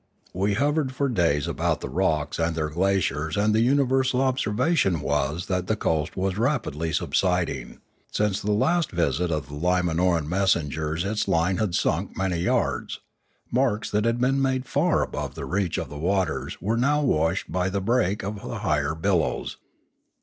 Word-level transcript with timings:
We 0.33 0.55
hovered 0.55 0.93
for 0.93 1.09
days 1.09 1.47
about 1.47 1.81
the 1.81 1.87
rocks 1.87 2.39
and 2.39 2.55
their 2.55 2.71
glaciers 2.71 3.37
and 3.37 3.53
the 3.53 3.59
universal 3.59 4.19
observation 4.19 4.99
was 4.99 5.45
that 5.45 5.67
the 5.67 5.75
coast 5.75 6.17
was 6.17 6.39
rapidly 6.39 6.91
subsiding; 6.91 7.77
since 8.11 8.41
the 8.41 8.51
last 8.51 8.91
visit 8.91 9.29
of 9.29 9.47
the 9.49 9.53
Limanoran 9.53 10.27
messengers 10.27 11.05
its 11.05 11.27
line 11.27 11.57
had 11.57 11.75
sunk 11.75 12.17
many 12.17 12.39
yards; 12.39 12.99
marks 13.51 13.91
that 13.91 14.05
had 14.05 14.19
been 14.19 14.41
made 14.41 14.65
far 14.65 15.03
above 15.03 15.35
the 15.35 15.45
reach 15.45 15.77
of 15.77 15.89
the 15.89 15.99
waters 15.99 16.59
were 16.59 16.77
now 16.77 17.03
washed 17.03 17.51
by 17.51 17.69
the 17.69 17.79
break 17.79 18.23
of 18.23 18.41
the 18.41 18.57
higher 18.65 18.95
billows. 18.95 19.57